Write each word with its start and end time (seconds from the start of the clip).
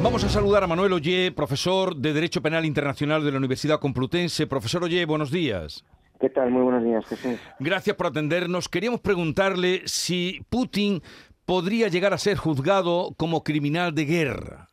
Vamos 0.00 0.22
a 0.22 0.28
saludar 0.28 0.62
a 0.62 0.68
Manuel 0.68 0.92
Ollé, 0.92 1.32
profesor 1.32 1.96
de 1.96 2.12
Derecho 2.12 2.40
Penal 2.40 2.64
Internacional 2.64 3.24
de 3.24 3.32
la 3.32 3.38
Universidad 3.38 3.80
Complutense. 3.80 4.46
Profesor 4.46 4.84
Ollé, 4.84 5.04
buenos 5.06 5.32
días. 5.32 5.84
¿Qué 6.20 6.30
tal? 6.30 6.52
Muy 6.52 6.62
buenos 6.62 6.84
días, 6.84 7.04
Jesús. 7.06 7.38
Gracias 7.58 7.96
por 7.96 8.06
atendernos. 8.06 8.68
Queríamos 8.68 9.00
preguntarle 9.00 9.82
si 9.86 10.40
Putin 10.50 11.02
podría 11.44 11.88
llegar 11.88 12.14
a 12.14 12.18
ser 12.18 12.36
juzgado 12.36 13.12
como 13.16 13.42
criminal 13.42 13.92
de 13.92 14.04
guerra. 14.04 14.67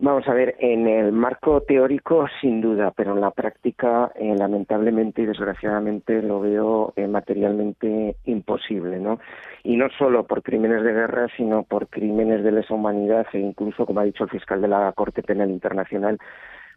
Vamos 0.00 0.26
a 0.26 0.34
ver, 0.34 0.56
en 0.58 0.88
el 0.88 1.12
marco 1.12 1.60
teórico 1.62 2.26
sin 2.40 2.60
duda, 2.60 2.92
pero 2.96 3.14
en 3.14 3.20
la 3.20 3.30
práctica 3.30 4.10
eh, 4.16 4.34
lamentablemente 4.36 5.22
y 5.22 5.26
desgraciadamente 5.26 6.20
lo 6.20 6.40
veo 6.40 6.92
eh, 6.96 7.06
materialmente 7.06 8.16
imposible, 8.24 8.98
¿no? 8.98 9.20
Y 9.62 9.76
no 9.76 9.88
solo 9.96 10.26
por 10.26 10.42
crímenes 10.42 10.82
de 10.82 10.92
guerra, 10.92 11.28
sino 11.36 11.62
por 11.62 11.86
crímenes 11.86 12.42
de 12.42 12.50
lesa 12.50 12.74
humanidad 12.74 13.26
e 13.32 13.38
incluso, 13.38 13.86
como 13.86 14.00
ha 14.00 14.04
dicho 14.04 14.24
el 14.24 14.30
fiscal 14.30 14.60
de 14.60 14.68
la 14.68 14.92
Corte 14.92 15.22
Penal 15.22 15.50
Internacional, 15.50 16.18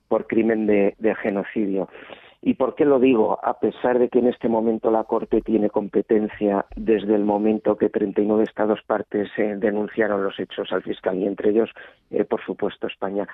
por 0.08 0.28
crimen 0.28 0.68
de 0.68 1.16
genocidio. 1.22 1.90
¿Y 2.42 2.54
por 2.54 2.76
qué 2.76 2.86
lo 2.86 3.00
digo? 3.00 3.40
A 3.44 3.60
pesar 3.60 3.98
de 3.98 4.10
que 4.10 4.20
en 4.20 4.28
este 4.28 4.48
momento 4.48 4.92
la 4.92 5.06
Corte 5.06 5.42
tiene 5.42 5.70
competencia 5.70 6.66
desde 6.76 7.16
el 7.16 7.24
momento 7.24 7.78
que 7.78 7.90
39 7.90 8.44
Estados 8.44 8.82
partes 8.86 9.30
eh, 9.38 9.56
denunciaron 9.58 10.24
los 10.24 10.40
hechos 10.40 10.72
al 10.72 10.84
fiscal 10.84 11.18
y 11.18 11.26
entre 11.26 11.50
ellos, 11.50 11.70
eh, 12.12 12.24
por 12.26 12.44
supuesto, 12.46 12.88
España. 12.88 13.28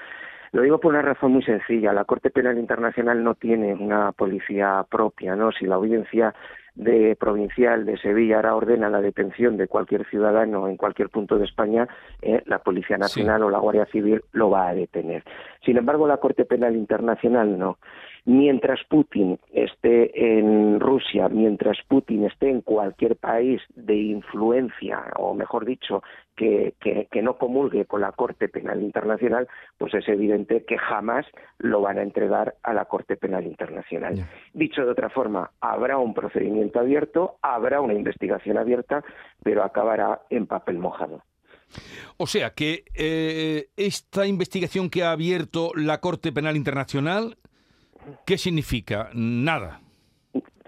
Lo 0.54 0.62
digo 0.62 0.80
por 0.80 0.94
una 0.94 1.02
razón 1.02 1.34
muy 1.34 1.42
sencilla. 1.44 1.94
La 1.94 2.06
Corte 2.06 2.30
Penal 2.30 2.60
Internacional 2.60 3.24
no 3.24 3.34
tiene 3.34 3.74
una 3.74 4.12
policía 4.12 4.86
propia, 4.88 5.36
¿no? 5.36 5.52
Si 5.52 5.66
la 5.66 5.76
audiencia 5.76 6.36
de 6.76 7.16
provincial 7.16 7.86
de 7.86 7.98
Sevilla 7.98 8.38
ahora 8.38 8.56
ordena 8.56 8.90
la 8.90 9.02
detención 9.02 9.58
de 9.58 9.68
cualquier 9.68 10.08
ciudadano 10.10 10.68
en 10.68 10.78
cualquier 10.78 11.10
punto 11.10 11.38
de 11.40 11.46
España, 11.46 11.88
eh, 12.22 12.44
la 12.46 12.60
Policía 12.60 12.98
Nacional 12.98 13.44
o 13.44 13.50
la 13.50 13.60
Guardia 13.60 13.86
Civil 13.88 14.22
lo 14.32 14.52
va 14.52 14.70
a 14.70 14.76
detener. 14.76 15.24
Sin 15.66 15.78
embargo, 15.78 16.08
la 16.08 16.18
Corte 16.18 16.46
Penal 16.46 16.76
Internacional 16.76 17.58
no. 17.58 17.80
Mientras 18.26 18.80
Putin 18.88 19.38
esté 19.52 20.38
en 20.38 20.80
Rusia, 20.80 21.28
mientras 21.28 21.78
Putin 21.90 22.26
esté 22.26 22.50
en 22.50 22.62
cualquier 22.62 23.18
país 23.18 23.62
de 23.76 23.96
influencia, 23.96 25.04
o 25.18 25.34
mejor 25.34 25.66
dicho, 25.66 26.02
que, 26.36 26.74
que, 26.80 27.22
no 27.22 27.38
comulgue 27.38 27.86
con 27.86 28.02
la 28.02 28.12
Corte 28.12 28.48
Penal 28.48 28.82
Internacional, 28.82 29.48
pues 29.78 29.94
es 29.94 30.08
evidente 30.08 30.43
que 30.46 30.78
jamás 30.78 31.26
lo 31.58 31.82
van 31.82 31.98
a 31.98 32.04
entregar 32.04 32.56
a 32.64 32.74
la 32.74 32.86
Corte 32.86 33.16
Penal 33.16 33.46
Internacional. 33.46 34.28
Dicho 34.54 34.86
de 34.86 34.92
otra 34.92 35.10
forma, 35.10 35.52
habrá 35.62 35.98
un 35.98 36.14
procedimiento 36.14 36.80
abierto, 36.80 37.38
habrá 37.42 37.82
una 37.82 37.94
investigación 37.94 38.58
abierta, 38.58 39.04
pero 39.44 39.64
acabará 39.64 40.22
en 40.30 40.48
papel 40.48 40.78
mojado. 40.78 41.24
O 42.18 42.28
sea 42.28 42.52
que 42.52 42.84
eh, 42.94 43.70
esta 43.78 44.28
investigación 44.28 44.90
que 44.90 45.04
ha 45.04 45.12
abierto 45.12 45.72
la 45.76 46.00
Corte 46.00 46.32
Penal 46.32 46.56
Internacional 46.56 47.38
¿Qué 48.26 48.38
significa? 48.38 49.10
Nada. 49.14 49.82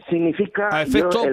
Significa... 0.10 0.70
A 0.72 0.84
efectos 0.84 1.26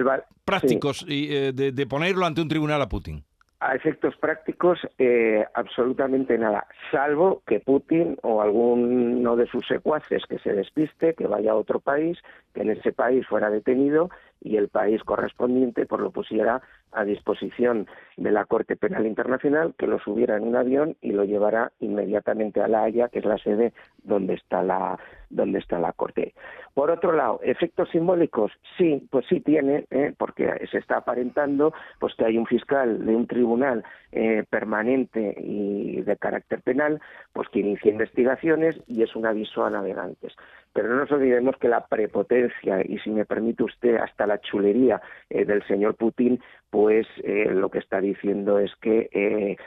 prácticos 0.45 1.05
eh, 1.07 1.51
de, 1.53 1.87
ponerlo 1.87 2.25
ante 2.25 2.41
un 2.41 2.47
tribunal 2.47 2.81
a 2.81 2.89
Putin. 2.89 3.23
A 3.65 3.75
efectos 3.75 4.17
prácticos, 4.17 4.77
eh, 4.99 5.45
absolutamente 5.53 6.37
nada, 6.37 6.67
salvo 6.91 7.41
que 7.47 7.61
Putin 7.61 8.17
o 8.21 8.41
alguno 8.41 9.37
de 9.37 9.47
sus 9.47 9.65
secuaces 9.65 10.25
que 10.27 10.37
se 10.39 10.51
despiste, 10.51 11.13
que 11.13 11.27
vaya 11.27 11.53
a 11.53 11.55
otro 11.55 11.79
país, 11.79 12.19
que 12.53 12.63
en 12.63 12.71
ese 12.71 12.91
país 12.91 13.25
fuera 13.25 13.49
detenido 13.49 14.09
y 14.43 14.57
el 14.57 14.67
país 14.67 15.03
correspondiente 15.03 15.85
por 15.85 16.01
lo 16.01 16.11
pusiera 16.11 16.61
a 16.91 17.03
disposición 17.05 17.87
de 18.17 18.31
la 18.31 18.45
Corte 18.45 18.75
Penal 18.75 19.07
Internacional, 19.07 19.73
que 19.77 19.87
lo 19.87 19.99
subiera 19.99 20.37
en 20.37 20.43
un 20.43 20.55
avión 20.55 20.95
y 21.01 21.11
lo 21.11 21.23
llevará 21.23 21.71
inmediatamente 21.79 22.61
a 22.61 22.67
La 22.67 22.83
Haya, 22.83 23.07
que 23.07 23.19
es 23.19 23.25
la 23.25 23.37
sede 23.37 23.73
donde 24.03 24.35
está 24.35 24.61
la, 24.61 24.99
donde 25.29 25.59
está 25.59 25.79
la 25.79 25.93
Corte. 25.93 26.33
Por 26.73 26.91
otro 26.91 27.13
lado, 27.13 27.39
efectos 27.43 27.89
simbólicos, 27.89 28.51
sí, 28.77 29.07
pues 29.09 29.25
sí 29.27 29.39
tiene, 29.39 29.85
¿eh? 29.89 30.13
porque 30.17 30.67
se 30.69 30.77
está 30.77 30.97
aparentando 30.97 31.73
pues 31.99 32.13
que 32.15 32.25
hay 32.25 32.37
un 32.37 32.45
fiscal 32.45 33.05
de 33.05 33.15
un 33.15 33.27
tribunal 33.27 33.83
eh, 34.11 34.43
permanente 34.49 35.35
y 35.39 36.01
de 36.01 36.17
carácter 36.17 36.61
penal, 36.61 37.01
pues 37.31 37.47
que 37.49 37.59
inicia 37.59 37.91
investigaciones 37.91 38.79
y 38.87 39.03
es 39.03 39.15
un 39.15 39.25
aviso 39.25 39.63
a 39.63 39.69
navegantes. 39.69 40.35
Pero 40.73 40.89
no 40.89 40.95
nos 40.97 41.11
olvidemos 41.11 41.55
que 41.57 41.69
la 41.69 41.85
prepotencia 41.85 42.81
y, 42.83 42.97
si 42.99 43.11
me 43.11 43.25
permite 43.25 43.63
usted, 43.63 43.97
hasta 43.97 44.25
la 44.25 44.41
chulería 44.41 45.01
eh, 45.29 45.45
del 45.45 45.65
señor 45.67 45.95
Putin, 45.95 46.41
pues 46.71 47.05
eh, 47.23 47.51
lo 47.53 47.69
que 47.69 47.77
está 47.77 48.01
diciendo 48.01 48.57
es 48.57 48.71
que, 48.81 49.07
eh, 49.13 49.57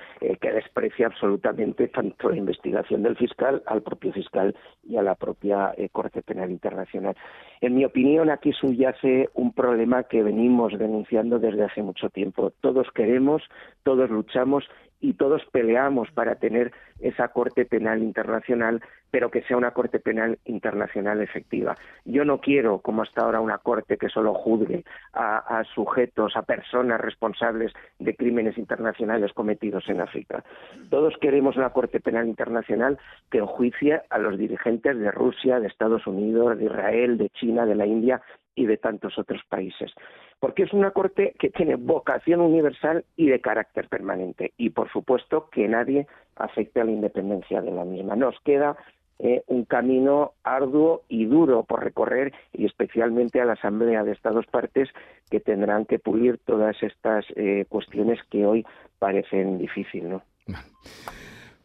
que 0.41 0.53
desprecia 0.53 1.07
absolutamente 1.07 1.87
tanto 1.87 2.29
la 2.29 2.37
investigación 2.37 3.05
del 3.05 3.17
fiscal 3.17 3.63
al 3.67 3.83
propio 3.83 4.13
fiscal 4.13 4.57
y 4.83 4.97
a 4.97 5.03
la 5.03 5.15
propia 5.15 5.73
Corte 5.93 6.23
Penal 6.23 6.51
Internacional. 6.51 7.17
En 7.61 7.77
mi 7.77 7.85
opinión, 7.85 8.29
aquí 8.29 8.53
subyace 8.53 9.31
un 9.35 9.53
problema 9.53 10.03
que 10.03 10.25
venimos 10.25 10.77
denunciando 10.77 11.39
desde 11.39 11.65
hace 11.65 11.83
mucho 11.83 12.11
tiempo. 12.11 12.53
Todos 12.61 12.89
queremos, 12.93 13.43
todos 13.85 14.11
luchamos 14.11 14.65
y 15.01 15.15
todos 15.15 15.43
peleamos 15.53 16.11
para 16.11 16.37
tener 16.37 16.73
esa 17.01 17.29
Corte 17.29 17.65
Penal 17.67 18.03
Internacional, 18.03 18.83
pero 19.11 19.31
que 19.31 19.43
sea 19.43 19.57
una 19.57 19.73
Corte 19.73 20.01
Penal 20.01 20.39
Internacional 20.45 21.21
efectiva. 21.21 21.77
Yo 22.05 22.25
no 22.25 22.41
quiero, 22.41 22.79
como 22.79 23.03
hasta 23.03 23.23
ahora, 23.23 23.41
una 23.41 23.59
Corte 23.59 23.99
que 23.99 24.09
solo 24.09 24.35
juzgue 24.35 24.85
a, 25.13 25.63
sujetos, 25.75 26.37
a 26.37 26.43
personas 26.43 27.01
responsables 27.01 27.73
de 27.99 28.17
crímenes 28.17 28.59
internacionales 28.59 29.33
cometidos 29.33 29.89
en 29.89 30.01
África. 30.01 30.45
Todos 30.91 31.15
queremos 31.21 31.57
una 31.57 31.71
Corte 31.71 32.01
Penal 32.01 32.27
Internacional 32.27 32.99
que 33.31 33.39
enjuicie 33.39 34.03
a 34.11 34.19
los 34.19 34.39
dirigentes 34.39 34.99
de 34.99 35.11
Rusia, 35.11 35.61
de 35.61 35.69
Estados 35.69 36.07
Unidos, 36.07 36.59
de 36.59 36.65
Israel, 36.65 37.19
de 37.19 37.29
China, 37.31 37.67
de 37.67 37.75
la 37.75 37.87
India 37.87 38.23
y 38.57 38.67
de 38.67 38.79
tantos 38.79 39.17
otros 39.19 39.43
países 39.49 39.93
porque 40.41 40.65
es 40.65 40.73
una 40.73 40.91
corte 40.91 41.35
que 41.39 41.51
tiene 41.51 41.77
vocación 41.77 42.41
universal 42.41 43.05
y 43.17 43.29
de 43.29 43.41
carácter 43.41 43.89
permanente 43.89 44.53
y 44.57 44.71
por 44.71 44.91
supuesto 44.91 45.49
que 45.51 45.67
nadie 45.69 46.07
afecte 46.37 46.81
a 46.81 46.85
la 46.85 46.91
independencia 46.91 47.63
de 47.63 47.71
la 47.71 47.85
misma. 47.85 48.17
Nos 48.17 48.39
queda 48.41 48.77
eh, 49.19 49.43
un 49.47 49.65
camino 49.65 50.33
arduo 50.45 51.03
y 51.09 51.25
duro 51.25 51.65
por 51.65 51.83
recorrer 51.83 52.35
y 52.53 52.67
especialmente 52.67 53.41
a 53.41 53.47
la 53.47 53.55
Asamblea 53.55 54.05
de 54.05 54.13
Estados 54.13 54.47
Partes 54.47 54.91
que 55.31 55.41
tendrán 55.41 55.87
que 55.87 55.99
pulir 55.99 56.39
todas 56.45 56.77
estas 56.83 57.25
eh, 57.35 57.65
cuestiones 57.69 58.21
que 58.31 58.45
hoy 58.45 58.67
parecen 58.99 59.59
difíciles. 59.59 60.11
¿no? 60.11 60.23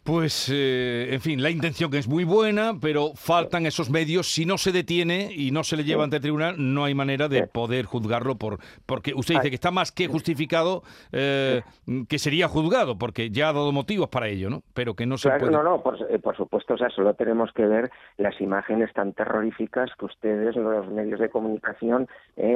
Pues, 0.03 0.49
eh, 0.51 1.13
en 1.13 1.21
fin, 1.21 1.43
la 1.43 1.51
intención 1.51 1.91
que 1.91 1.99
es 1.99 2.07
muy 2.07 2.23
buena, 2.23 2.73
pero 2.81 3.11
faltan 3.13 3.67
esos 3.67 3.91
medios. 3.91 4.33
Si 4.33 4.47
no 4.47 4.57
se 4.57 4.71
detiene 4.71 5.29
y 5.31 5.51
no 5.51 5.63
se 5.63 5.77
le 5.77 5.83
lleva 5.83 6.03
ante 6.03 6.15
el 6.15 6.23
tribunal, 6.23 6.55
no 6.57 6.85
hay 6.85 6.95
manera 6.95 7.27
de 7.27 7.45
poder 7.45 7.85
juzgarlo 7.85 8.35
por 8.35 8.57
porque 8.87 9.13
usted 9.13 9.35
dice 9.35 9.49
que 9.49 9.55
está 9.55 9.69
más 9.69 9.91
que 9.91 10.07
justificado 10.07 10.81
eh, 11.11 11.61
que 12.09 12.17
sería 12.17 12.47
juzgado, 12.47 12.97
porque 12.97 13.29
ya 13.29 13.49
ha 13.49 13.53
dado 13.53 13.71
motivos 13.71 14.09
para 14.09 14.27
ello, 14.27 14.49
¿no? 14.49 14.63
Pero 14.73 14.95
que 14.95 15.05
no 15.05 15.19
se 15.19 15.29
puede... 15.29 15.51
No, 15.51 15.61
no, 15.61 15.83
por, 15.83 15.95
eh, 16.09 16.17
por, 16.17 16.35
supuesto, 16.35 16.73
o 16.73 16.77
sea, 16.77 16.89
solo 16.89 17.13
tenemos 17.13 17.51
que 17.53 17.67
ver 17.67 17.91
las 18.17 18.41
imágenes 18.41 18.91
tan 18.93 19.13
terroríficas 19.13 19.91
que 19.99 20.05
ustedes, 20.05 20.55
los 20.55 20.89
medios 20.89 21.19
de 21.19 21.29
comunicación, 21.29 22.07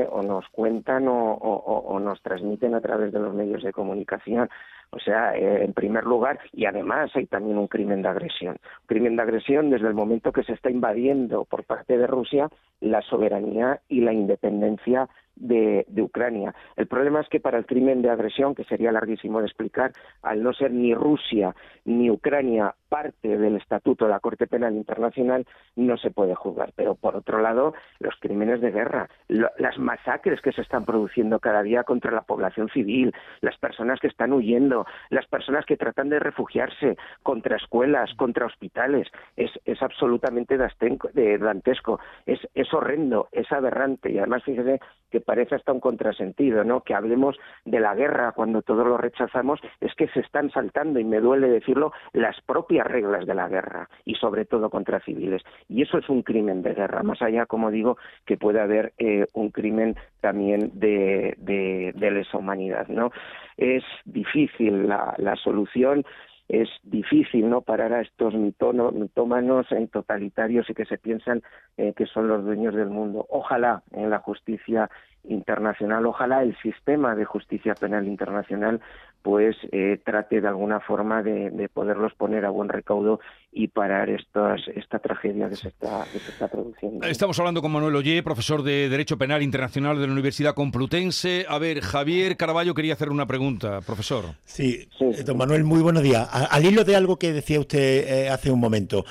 o 0.09 0.23
nos 0.23 0.47
cuentan 0.49 1.05
o 1.07 1.99
nos 2.01 2.21
transmiten 2.23 2.73
a 2.73 2.81
través 2.81 3.13
de 3.13 3.19
los 3.19 3.35
medios 3.35 3.61
de 3.61 3.71
comunicación. 3.71 4.49
O 4.95 4.99
sea, 4.99 5.35
eh, 5.35 5.65
en 5.65 5.73
primer 5.73 6.05
lugar, 6.05 6.39
y 6.53 6.65
además 6.65 7.11
hay 7.15 7.25
también 7.25 7.57
un 7.57 7.67
crimen 7.67 8.01
de 8.01 8.07
agresión. 8.07 8.55
Un 8.55 8.87
crimen 8.87 9.17
de 9.17 9.23
agresión 9.23 9.69
desde 9.69 9.89
el 9.89 9.93
momento 9.93 10.31
que 10.31 10.43
se 10.43 10.53
está 10.53 10.71
invadiendo 10.71 11.43
por 11.43 11.65
parte 11.65 11.97
de 11.97 12.07
Rusia 12.07 12.49
la 12.79 13.01
soberanía 13.01 13.81
y 13.89 13.99
la 14.01 14.13
independencia 14.13 15.09
de, 15.35 15.85
Ucrania. 16.01 16.55
El 16.77 16.87
problema 16.87 17.19
es 17.19 17.27
que 17.27 17.41
para 17.41 17.57
el 17.57 17.65
crimen 17.65 18.01
de 18.01 18.09
agresión, 18.09 18.55
que 18.55 18.63
sería 18.63 18.93
larguísimo 18.93 19.41
de 19.41 19.47
explicar, 19.47 19.91
al 20.21 20.41
no 20.41 20.53
ser 20.53 20.71
ni 20.71 20.93
Rusia 20.93 21.53
ni 21.83 22.09
Ucrania 22.09 22.73
parte 22.89 23.37
del 23.37 23.57
Estatuto 23.57 24.05
de 24.05 24.11
la 24.11 24.19
Corte 24.19 24.47
Penal 24.47 24.75
Internacional, 24.75 25.45
no 25.75 25.97
se 25.97 26.11
puede 26.11 26.35
juzgar. 26.35 26.71
Pero 26.75 26.95
por 26.95 27.15
otro 27.15 27.41
lado, 27.41 27.73
los 27.99 28.15
crímenes 28.19 28.61
de 28.61 28.71
guerra, 28.71 29.09
las 29.27 29.77
masacres 29.77 30.41
que 30.41 30.51
se 30.51 30.61
están 30.61 30.85
produciendo 30.85 31.39
cada 31.39 31.63
día 31.63 31.83
contra 31.83 32.11
la 32.11 32.21
población 32.21 32.69
civil, 32.69 33.13
las 33.41 33.57
personas 33.57 33.99
que 33.99 34.07
están 34.07 34.33
huyendo, 34.33 34.85
las 35.09 35.27
personas 35.27 35.65
que 35.65 35.77
tratan 35.77 36.09
de 36.09 36.19
refugiarse 36.19 36.97
contra 37.23 37.57
escuelas, 37.57 38.13
contra 38.15 38.45
hospitales, 38.45 39.07
es, 39.35 39.51
es 39.65 39.81
absolutamente 39.81 40.57
dantesco, 40.57 41.99
es, 42.25 42.39
es 42.53 42.73
horrendo, 42.73 43.27
es 43.31 43.51
aberrante. 43.51 44.11
Y 44.11 44.17
además, 44.19 44.43
fíjese 44.43 44.79
que 45.11 45.21
parece 45.21 45.55
hasta 45.55 45.71
un 45.71 45.79
contrasentido, 45.79 46.63
¿no? 46.63 46.81
Que 46.81 46.93
hablemos 46.93 47.37
de 47.63 47.79
la 47.79 47.95
guerra 47.95 48.33
cuando 48.33 48.61
todos 48.61 48.85
lo 48.85 48.97
rechazamos, 48.97 49.59
es 49.79 49.93
que 49.95 50.07
se 50.09 50.19
están 50.19 50.51
saltando, 50.51 50.99
y 50.99 51.03
me 51.03 51.19
duele 51.19 51.47
decirlo, 51.47 51.93
las 52.13 52.39
propias 52.41 52.74
reglas 52.83 53.25
de 53.25 53.33
la 53.33 53.47
guerra, 53.47 53.89
y 54.03 54.15
sobre 54.15 54.45
todo 54.45 54.69
contra 54.69 54.99
civiles. 54.99 55.41
Y 55.69 55.81
eso 55.81 55.97
es 55.97 56.09
un 56.09 56.23
crimen 56.23 56.61
de 56.61 56.73
guerra, 56.73 57.03
más 57.03 57.21
allá, 57.21 57.45
como 57.45 57.71
digo, 57.71 57.97
que 58.25 58.37
puede 58.37 58.59
haber 58.59 58.93
eh, 58.97 59.25
un 59.33 59.49
crimen 59.51 59.95
también 60.21 60.71
de, 60.73 61.35
de, 61.37 62.11
lesa 62.11 62.37
humanidad, 62.37 62.87
¿no? 62.87 63.11
Es 63.57 63.83
difícil 64.05 64.87
la, 64.87 65.15
la 65.17 65.35
solución 65.35 66.05
es 66.47 66.69
difícil 66.83 67.49
no 67.49 67.61
parar 67.61 67.93
a 67.93 68.01
estos 68.01 68.35
mitómanos 68.35 69.71
en 69.71 69.87
totalitarios 69.87 70.69
y 70.69 70.75
que 70.75 70.85
se 70.85 70.97
piensan 70.97 71.41
eh, 71.77 71.93
que 71.95 72.05
son 72.05 72.27
los 72.27 72.43
dueños 72.43 72.75
del 72.75 72.89
mundo. 72.89 73.25
Ojalá 73.29 73.81
en 73.91 74.11
la 74.11 74.19
justicia 74.19 74.89
internacional, 75.29 76.05
ojalá 76.05 76.43
el 76.43 76.55
sistema 76.57 77.15
de 77.15 77.25
justicia 77.25 77.75
penal 77.75 78.07
internacional 78.07 78.81
pues 79.25 79.55
eh, 79.71 79.99
trate 80.05 80.39
de 80.39 80.47
alguna 80.47 80.79
forma 80.81 81.23
de, 81.23 81.67
poderlos 81.73 82.13
poner 82.13 82.45
a 82.45 82.51
buen 82.51 82.69
recaudo 82.69 83.19
y 83.51 83.69
parar 83.69 84.07
estas, 84.11 84.61
esta 84.75 84.99
tragedia 84.99 85.49
que 85.49 85.55
se, 85.55 85.69
está, 85.69 86.05
que 86.13 86.19
se 86.19 86.29
está 86.29 86.47
produciendo. 86.47 87.07
Estamos 87.07 87.39
hablando 87.39 87.59
con 87.63 87.71
Manuel 87.71 87.95
Ollé, 87.95 88.21
profesor 88.21 88.61
de 88.61 88.87
Derecho 88.87 89.17
Penal 89.17 89.41
Internacional 89.41 89.99
de 89.99 90.05
la 90.05 90.13
Universidad 90.13 90.53
Complutense. 90.53 91.47
A 91.49 91.57
ver, 91.57 91.81
Javier 91.81 92.37
Caraballo 92.37 92.75
quería 92.75 92.93
hacer 92.93 93.09
una 93.09 93.25
pregunta, 93.25 93.81
profesor. 93.81 94.25
Sí, 94.43 94.87
eh, 94.99 95.23
don 95.25 95.37
Manuel, 95.37 95.63
muy 95.63 95.81
buenos 95.81 96.03
días. 96.03 96.29
Al 96.31 96.63
hilo 96.63 96.83
de 96.83 96.95
algo 96.95 97.17
que 97.17 97.33
decía 97.33 97.59
usted 97.59 98.07
eh, 98.07 98.29
hace 98.29 98.51
un 98.51 98.59
momento, 98.59 99.05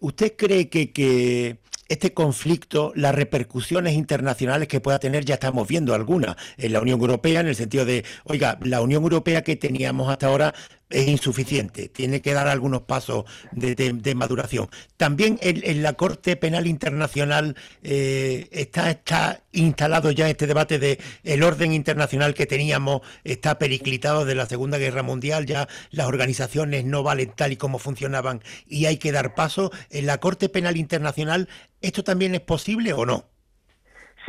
¿usted 0.00 0.32
cree 0.36 0.68
que, 0.68 0.92
que 0.92 1.58
este 1.88 2.12
conflicto, 2.12 2.92
las 2.94 3.14
repercusiones 3.14 3.94
internacionales 3.94 4.68
que 4.68 4.80
pueda 4.80 4.98
tener, 4.98 5.24
ya 5.24 5.34
estamos 5.34 5.66
viendo 5.66 5.94
algunas 5.94 6.36
en 6.56 6.72
la 6.72 6.80
Unión 6.80 7.00
Europea, 7.00 7.40
en 7.40 7.48
el 7.48 7.56
sentido 7.56 7.84
de, 7.84 8.04
oiga, 8.24 8.58
la 8.62 8.80
Unión 8.80 9.02
Europea 9.02 9.42
que 9.42 9.56
teníamos 9.56 10.10
hasta 10.10 10.26
ahora 10.26 10.54
es 10.90 11.08
insuficiente, 11.08 11.88
tiene 11.88 12.22
que 12.22 12.32
dar 12.32 12.48
algunos 12.48 12.82
pasos 12.82 13.24
de, 13.52 14.14
maduración. 14.14 14.68
También 14.96 15.38
en, 15.42 15.82
la 15.82 15.92
Corte 15.92 16.36
Penal 16.36 16.66
Internacional 16.66 17.56
eh, 17.82 18.48
está, 18.52 18.90
está 18.90 19.42
instalado 19.52 20.10
ya 20.10 20.28
este 20.30 20.46
debate 20.46 20.78
de 20.78 20.98
el 21.24 21.42
orden 21.42 21.72
internacional 21.72 22.34
que 22.34 22.46
teníamos 22.46 23.02
está 23.24 23.58
periclitado 23.58 24.24
de 24.24 24.34
la 24.34 24.46
Segunda 24.46 24.78
Guerra 24.78 25.02
Mundial, 25.02 25.46
ya 25.46 25.68
las 25.90 26.06
organizaciones 26.06 26.84
no 26.84 27.02
valen 27.02 27.32
tal 27.36 27.52
y 27.52 27.56
como 27.56 27.78
funcionaban 27.78 28.42
y 28.66 28.86
hay 28.86 28.96
que 28.96 29.12
dar 29.12 29.34
paso. 29.34 29.70
En 29.90 30.06
la 30.06 30.18
Corte 30.18 30.48
Penal 30.48 30.76
Internacional, 30.76 31.48
¿esto 31.80 32.02
también 32.02 32.34
es 32.34 32.40
posible 32.40 32.92
o 32.92 33.04
no? 33.04 33.26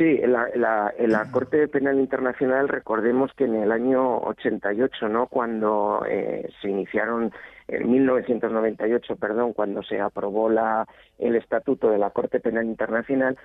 Sí, 0.00 0.18
en 0.22 0.32
la, 0.32 1.28
Corte 1.30 1.68
Penal 1.68 2.00
Internacional 2.00 2.70
recordemos 2.70 3.34
que 3.34 3.44
en 3.44 3.54
el 3.54 3.70
año 3.70 4.16
88, 4.20 5.10
¿no? 5.10 5.26
cuando 5.26 6.06
eh, 6.08 6.48
se 6.62 6.70
iniciaron, 6.70 7.30
en 7.68 7.90
1998, 7.90 9.16
perdón, 9.16 9.52
cuando 9.52 9.82
se 9.82 10.00
aprobó 10.00 10.48
la, 10.48 10.86
el 11.18 11.36
Estatuto 11.36 11.90
de 11.90 11.98
la 11.98 12.08
Corte 12.08 12.40
Penal 12.40 12.64
Internacional, 12.64 13.36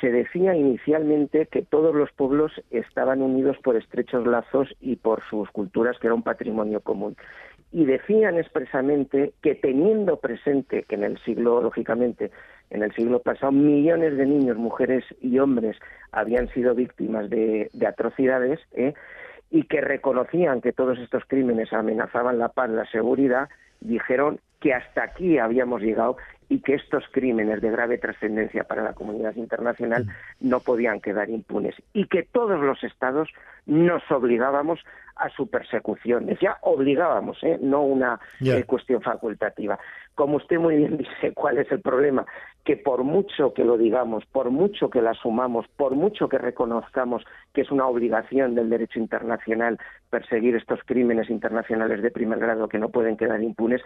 se 0.00 0.10
decía 0.10 0.56
inicialmente 0.56 1.46
que 1.46 1.62
todos 1.62 1.94
los 1.94 2.10
pueblos 2.10 2.50
estaban 2.72 3.22
unidos 3.22 3.56
por 3.62 3.76
estrechos 3.76 4.26
lazos 4.26 4.74
y 4.80 4.96
por 4.96 5.22
sus 5.30 5.48
culturas, 5.52 5.96
que 6.00 6.08
era 6.08 6.14
un 6.14 6.24
patrimonio 6.24 6.80
común. 6.80 7.14
Y 7.72 7.86
decían 7.86 8.38
expresamente 8.38 9.32
que 9.42 9.54
teniendo 9.54 10.18
presente 10.18 10.82
que 10.82 10.94
en 10.94 11.04
el 11.04 11.18
siglo, 11.24 11.62
lógicamente, 11.62 12.30
en 12.70 12.82
el 12.82 12.92
siglo 12.92 13.20
pasado 13.20 13.52
millones 13.52 14.16
de 14.16 14.26
niños, 14.26 14.56
mujeres 14.56 15.04
y 15.20 15.38
hombres 15.38 15.76
habían 16.10 16.48
sido 16.48 16.74
víctimas 16.74 17.28
de, 17.30 17.70
atrocidades 17.86 18.60
¿eh? 18.72 18.94
y 19.50 19.64
que 19.64 19.80
reconocían 19.80 20.60
que 20.60 20.72
todos 20.72 20.98
estos 20.98 21.24
crímenes 21.26 21.72
amenazaban 21.72 22.38
la 22.38 22.48
paz, 22.48 22.70
la 22.70 22.86
seguridad, 22.86 23.48
dijeron 23.80 24.40
que 24.60 24.72
hasta 24.72 25.02
aquí 25.02 25.38
habíamos 25.38 25.82
llegado 25.82 26.16
y 26.52 26.60
que 26.60 26.74
estos 26.74 27.04
crímenes 27.10 27.62
de 27.62 27.70
grave 27.70 27.96
trascendencia 27.96 28.64
para 28.64 28.82
la 28.82 28.92
comunidad 28.92 29.34
internacional 29.36 30.04
mm. 30.04 30.48
no 30.50 30.60
podían 30.60 31.00
quedar 31.00 31.30
impunes 31.30 31.74
y 31.94 32.06
que 32.08 32.24
todos 32.24 32.60
los 32.60 32.84
estados 32.84 33.30
nos 33.64 34.02
obligábamos 34.10 34.80
a 35.16 35.30
su 35.30 35.48
persecución. 35.48 36.26
Decía 36.26 36.58
obligábamos, 36.60 37.42
¿eh? 37.42 37.58
no 37.62 37.82
una 37.82 38.20
eh, 38.40 38.64
cuestión 38.64 39.00
facultativa. 39.00 39.78
Como 40.14 40.36
usted 40.36 40.58
muy 40.58 40.76
bien 40.76 40.96
dice, 40.98 41.32
¿cuál 41.32 41.56
es 41.56 41.72
el 41.72 41.80
problema? 41.80 42.26
Que 42.64 42.76
por 42.76 43.02
mucho 43.02 43.54
que 43.54 43.64
lo 43.64 43.78
digamos, 43.78 44.26
por 44.26 44.50
mucho 44.50 44.90
que 44.90 45.00
lo 45.00 45.08
asumamos, 45.08 45.66
por 45.68 45.94
mucho 45.94 46.28
que 46.28 46.36
reconozcamos 46.36 47.24
que 47.52 47.62
es 47.62 47.70
una 47.70 47.86
obligación 47.86 48.54
del 48.54 48.70
derecho 48.70 48.98
internacional 48.98 49.78
perseguir 50.10 50.56
estos 50.56 50.80
crímenes 50.84 51.30
internacionales 51.30 52.02
de 52.02 52.10
primer 52.10 52.38
grado 52.38 52.68
que 52.68 52.78
no 52.78 52.90
pueden 52.90 53.16
quedar 53.16 53.42
impunes, 53.42 53.80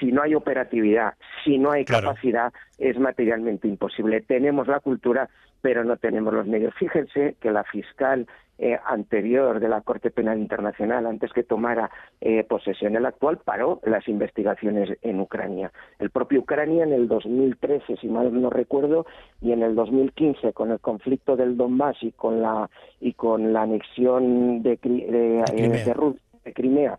si 0.00 0.12
no 0.12 0.22
hay 0.22 0.34
operatividad, 0.34 1.14
si 1.44 1.58
no 1.58 1.70
hay 1.70 1.84
capacidad, 1.84 2.52
es 2.78 2.98
materialmente 2.98 3.68
imposible. 3.68 4.20
Tenemos 4.22 4.68
la 4.68 4.80
cultura, 4.80 5.28
pero 5.60 5.84
no 5.84 5.96
tenemos 5.96 6.32
los 6.32 6.46
medios. 6.46 6.74
Fíjense 6.74 7.36
que 7.40 7.50
la 7.50 7.64
fiscal 7.64 8.26
eh, 8.58 8.78
anterior 8.86 9.60
de 9.60 9.68
la 9.68 9.82
Corte 9.82 10.10
Penal 10.10 10.38
Internacional, 10.38 11.06
antes 11.06 11.30
que 11.34 11.42
tomara 11.42 11.90
eh, 12.22 12.42
posesión 12.44 12.96
el 12.96 13.04
actual, 13.04 13.38
paró 13.44 13.80
las 13.84 14.08
investigaciones 14.08 14.96
en 15.02 15.20
Ucrania. 15.20 15.70
El 15.98 16.08
propio 16.08 16.40
Ucrania 16.40 16.84
en 16.84 16.94
el 16.94 17.06
2013, 17.06 17.96
si 17.98 18.08
mal 18.08 18.32
no 18.40 18.48
recuerdo, 18.48 19.04
y 19.42 19.52
en 19.52 19.62
el 19.62 19.74
2015, 19.74 20.54
con 20.54 20.70
el 20.70 20.80
conflicto 20.80 21.36
del 21.36 21.58
Donbass 21.58 22.02
y 22.02 22.12
con 22.12 22.40
la, 22.40 22.70
y 23.06 23.12
con 23.14 23.52
la 23.52 23.62
anexión 23.62 24.62
de, 24.62 24.78
de, 24.82 25.44
eh, 25.52 26.52
Crimea, 26.54 26.98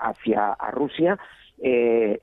hacia 0.00 0.52
a 0.52 0.70
Rusia, 0.70 1.18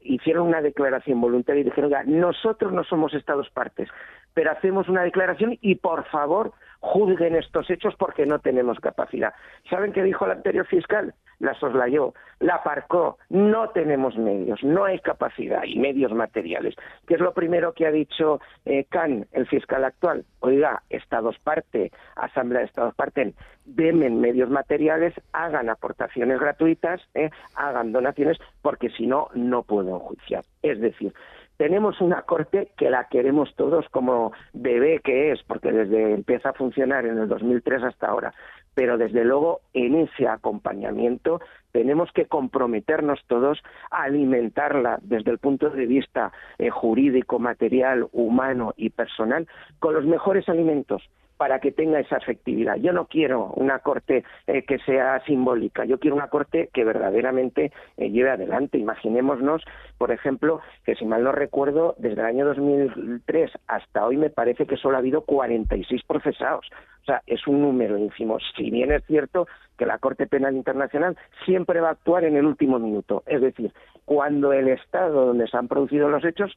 hicieron 0.02 0.48
una 0.48 0.62
declaración 0.62 1.22
voluntaria 1.22 1.62
y 1.62 1.66
dijeron, 1.66 1.92
nosotros 2.08 2.74
no 2.74 2.84
somos 2.84 3.14
Estados 3.14 3.50
partes, 3.52 3.90
pero 4.34 4.52
hacemos 4.52 4.90
una 4.90 5.04
declaración 5.04 5.58
y 5.62 5.76
por 5.76 6.06
favor 6.06 6.54
juzguen 6.80 7.36
estos 7.36 7.70
hechos 7.70 7.96
porque 7.98 8.26
no 8.26 8.40
tenemos 8.40 8.80
capacidad. 8.80 9.34
¿Saben 9.70 9.94
qué 9.94 10.04
dijo 10.04 10.26
el 10.26 10.32
anterior 10.32 10.66
fiscal? 10.66 11.14
La 11.40 11.54
soslayó, 11.60 12.14
la 12.40 12.56
aparcó, 12.56 13.18
no 13.30 13.70
tenemos 13.70 14.18
medios, 14.18 14.64
no 14.64 14.86
hay 14.86 15.00
capacidad 15.00 15.64
y 15.64 15.78
medios 15.78 16.12
materiales. 16.12 16.76
¿Qué 17.08 17.14
es 17.14 17.20
lo 17.20 17.34
primero 17.34 17.74
que 17.74 17.86
ha 17.86 17.92
dicho 17.92 18.40
eh, 18.66 18.86
Khan, 18.90 19.28
el 19.32 19.48
fiscal 19.48 19.84
actual? 19.84 20.26
Oiga, 20.40 20.82
Estados 20.90 21.38
parte, 21.40 21.92
Asamblea 22.16 22.62
de 22.62 22.68
Estados 22.68 22.96
parten, 22.96 23.36
demen 23.66 24.20
medios 24.20 24.50
materiales, 24.50 25.14
hagan 25.34 25.70
aportaciones 25.70 26.40
gratuitas, 26.40 27.02
eh, 27.14 27.30
hagan 27.56 27.92
donaciones, 27.92 28.38
porque 28.62 28.90
si 28.90 29.06
no, 29.06 29.28
no 29.36 29.64
puedo 29.64 29.96
enjuiciar. 29.96 30.44
Es 30.62 30.80
decir, 30.80 31.14
tenemos 31.58 32.00
una 32.02 32.22
corte 32.22 32.72
que 32.78 32.90
la 32.90 33.08
queremos 33.10 33.54
todos 33.56 33.88
como 33.90 34.32
bebé 34.54 35.02
que 35.04 35.32
es, 35.32 35.42
porque 35.44 35.72
desde 35.72 36.14
empieza 36.14 36.50
a 36.50 36.54
funcionar 36.54 37.06
en 37.06 37.18
el 37.18 37.28
2003 37.28 37.84
hasta 37.84 38.08
ahora, 38.08 38.34
pero 38.78 39.00
desde 39.00 39.26
luego 39.26 39.62
en 39.74 39.96
ese 39.96 40.28
acompañamiento 40.28 41.42
tenemos 41.72 42.12
que 42.12 42.28
comprometernos 42.28 43.20
todos 43.26 43.58
a 43.90 44.04
alimentarla 44.04 45.00
desde 45.02 45.32
el 45.32 45.40
punto 45.40 45.72
de 45.72 45.88
vista 45.88 46.32
eh, 46.60 46.70
jurídico, 46.70 47.40
material, 47.40 48.08
humano 48.12 48.76
y 48.78 48.92
personal 48.92 49.48
con 49.80 49.96
los 49.96 50.06
mejores 50.06 50.48
alimentos 50.48 51.02
para 51.38 51.60
que 51.60 51.72
tenga 51.72 52.00
esa 52.00 52.18
efectividad. 52.18 52.76
Yo 52.76 52.92
no 52.92 53.06
quiero 53.06 53.54
una 53.56 53.80
corte 53.80 54.24
eh, 54.48 54.64
que 54.64 54.80
sea 54.80 55.24
simbólica, 55.26 55.86
yo 55.86 56.00
quiero 56.00 56.16
una 56.16 56.28
corte 56.30 56.70
que 56.74 56.84
verdaderamente 56.84 57.72
eh, 57.98 58.10
lleve 58.10 58.32
adelante. 58.32 58.78
Imaginémonos, 58.78 59.64
por 59.98 60.12
ejemplo, 60.12 60.62
que 60.84 60.96
si 60.96 61.06
mal 61.06 61.24
no 61.24 61.32
recuerdo, 61.32 61.96
desde 61.98 62.22
el 62.22 62.28
año 62.28 62.46
2003 62.46 63.52
hasta 63.68 64.06
hoy 64.06 64.18
me 64.18 64.30
parece 64.30 64.66
que 64.66 64.78
solo 64.78 64.98
ha 64.98 65.00
habido 65.00 65.22
46 65.22 66.02
procesados. 66.08 66.68
O 67.02 67.06
sea, 67.06 67.22
es 67.26 67.48
un 67.48 67.62
número 67.62 67.98
ínfimo. 67.98 68.38
Si 68.56 68.70
bien 68.70 68.92
es 68.92 69.06
cierto 69.06 69.48
que 69.78 69.86
la 69.86 70.00
Corte 70.00 70.28
Penal 70.28 70.56
Internacional 70.56 71.18
siempre 71.46 71.80
va 71.80 71.90
a 71.90 71.92
actuar 71.92 72.26
en 72.26 72.36
el 72.36 72.46
último 72.46 72.80
minuto, 72.80 73.24
es 73.28 73.42
decir, 73.42 73.72
cuando 74.06 74.52
el 74.52 74.68
Estado 74.70 75.28
donde 75.28 75.48
se 75.48 75.56
han 75.56 75.68
producido 75.68 76.10
los 76.10 76.26
hechos 76.26 76.54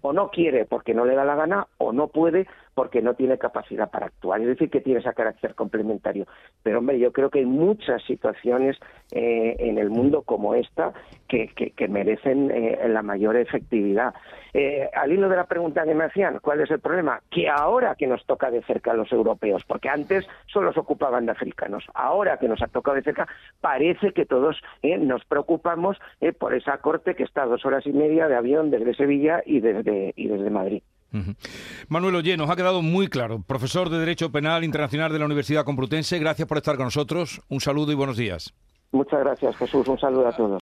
o 0.00 0.12
no 0.12 0.30
quiere 0.30 0.64
porque 0.64 0.94
no 0.94 1.04
le 1.04 1.14
da 1.14 1.24
la 1.24 1.36
gana 1.36 1.66
o 1.78 1.92
no 1.92 2.08
puede 2.08 2.46
porque 2.74 3.02
no 3.02 3.14
tiene 3.14 3.38
capacidad 3.38 3.90
para 3.90 4.06
actuar. 4.06 4.40
Es 4.40 4.46
decir, 4.46 4.70
que 4.70 4.80
tiene 4.80 5.00
ese 5.00 5.12
carácter 5.12 5.54
complementario. 5.54 6.26
Pero, 6.62 6.78
hombre, 6.78 6.98
yo 6.98 7.12
creo 7.12 7.30
que 7.30 7.40
hay 7.40 7.46
muchas 7.46 8.02
situaciones 8.04 8.78
eh, 9.10 9.56
en 9.58 9.78
el 9.78 9.90
mundo 9.90 10.22
como 10.22 10.54
esta 10.54 10.92
que, 11.28 11.48
que, 11.48 11.88
merecen 11.88 12.50
eh, 12.50 12.78
la 12.88 13.02
mayor 13.02 13.36
efectividad. 13.36 14.14
Eh, 14.54 14.88
al 14.94 15.12
hilo 15.12 15.28
de 15.28 15.36
la 15.36 15.44
pregunta 15.44 15.84
que 15.84 15.94
me 15.94 16.04
hacían, 16.04 16.38
¿cuál 16.40 16.60
es 16.60 16.70
el 16.70 16.80
problema? 16.80 17.20
Que 17.30 17.48
ahora 17.48 17.94
que 17.94 18.06
nos 18.06 18.24
toca 18.26 18.50
de 18.50 18.62
cerca 18.62 18.92
a 18.92 18.94
los 18.94 19.10
europeos, 19.12 19.64
porque 19.66 19.88
antes 19.88 20.26
solo 20.46 20.72
se 20.72 20.80
ocupaban 20.80 21.24
de 21.26 21.32
africanos, 21.32 21.84
ahora 21.94 22.38
que 22.38 22.48
nos 22.48 22.60
ha 22.62 22.68
tocado 22.68 22.96
de 22.96 23.02
cerca, 23.02 23.26
parece 23.60 24.12
que 24.12 24.26
todos 24.26 24.62
nos 24.82 25.24
preocupamos 25.24 25.98
por 26.38 26.54
esa 26.54 26.78
corte 26.78 27.14
que 27.14 27.24
está 27.24 27.44
a 27.44 27.46
dos 27.46 27.64
horas 27.64 27.86
y 27.86 27.92
media 27.92 28.28
de 28.28 28.36
avión 28.36 28.70
desde 28.70 28.94
Sevilla 28.94 29.42
y 29.46 29.60
desde, 29.60 30.12
y 30.16 30.28
desde 30.28 30.50
Madrid. 30.50 30.82
Manuel 31.88 32.16
Oye, 32.16 32.36
nos 32.36 32.50
ha 32.50 32.56
quedado 32.56 32.82
muy 32.82 33.08
claro. 33.08 33.42
Profesor 33.46 33.88
de 33.90 33.98
Derecho 33.98 34.32
Penal 34.32 34.64
Internacional 34.64 35.12
de 35.12 35.18
la 35.18 35.26
Universidad 35.26 35.64
Complutense, 35.64 36.18
gracias 36.18 36.48
por 36.48 36.58
estar 36.58 36.76
con 36.76 36.86
nosotros. 36.86 37.40
Un 37.48 37.60
saludo 37.60 37.92
y 37.92 37.94
buenos 37.94 38.16
días. 38.16 38.54
Muchas 38.92 39.20
gracias, 39.20 39.56
Jesús. 39.56 39.88
Un 39.88 39.98
saludo 39.98 40.28
a 40.28 40.32
todos. 40.32 40.60